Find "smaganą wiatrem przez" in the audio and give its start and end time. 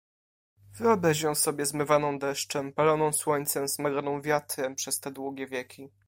3.67-4.99